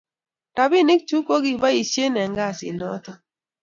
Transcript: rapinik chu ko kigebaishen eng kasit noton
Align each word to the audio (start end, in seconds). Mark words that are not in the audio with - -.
rapinik 0.57 1.01
chu 1.07 1.17
ko 1.27 1.33
kigebaishen 1.43 2.13
eng 2.21 2.35
kasit 2.37 2.73
noton 2.79 3.17